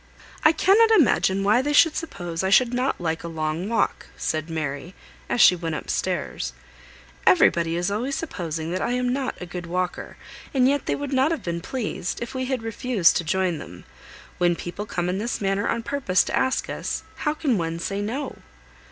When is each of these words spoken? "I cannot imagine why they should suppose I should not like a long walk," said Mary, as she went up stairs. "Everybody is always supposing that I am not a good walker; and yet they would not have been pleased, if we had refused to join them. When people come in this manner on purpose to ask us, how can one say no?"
"I 0.43 0.51
cannot 0.51 0.89
imagine 0.89 1.43
why 1.43 1.61
they 1.61 1.73
should 1.73 1.95
suppose 1.95 2.43
I 2.43 2.49
should 2.49 2.73
not 2.73 2.99
like 2.99 3.23
a 3.23 3.27
long 3.27 3.69
walk," 3.69 4.07
said 4.17 4.49
Mary, 4.49 4.95
as 5.29 5.41
she 5.41 5.55
went 5.55 5.75
up 5.75 5.91
stairs. 5.91 6.53
"Everybody 7.27 7.75
is 7.75 7.91
always 7.91 8.15
supposing 8.15 8.71
that 8.71 8.81
I 8.81 8.93
am 8.93 9.13
not 9.13 9.39
a 9.39 9.45
good 9.45 9.67
walker; 9.67 10.17
and 10.55 10.67
yet 10.67 10.87
they 10.87 10.95
would 10.95 11.13
not 11.13 11.29
have 11.29 11.43
been 11.43 11.61
pleased, 11.61 12.19
if 12.19 12.33
we 12.33 12.45
had 12.45 12.63
refused 12.63 13.15
to 13.17 13.23
join 13.23 13.59
them. 13.59 13.83
When 14.39 14.55
people 14.55 14.87
come 14.87 15.07
in 15.07 15.19
this 15.19 15.39
manner 15.39 15.67
on 15.69 15.83
purpose 15.83 16.23
to 16.23 16.35
ask 16.35 16.67
us, 16.67 17.03
how 17.17 17.35
can 17.35 17.59
one 17.59 17.77
say 17.77 18.01
no?" 18.01 18.37